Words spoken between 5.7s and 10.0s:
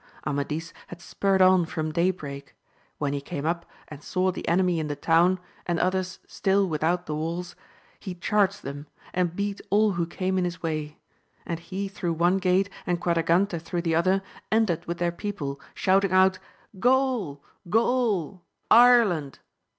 others still without the walls, he charged them, and beat all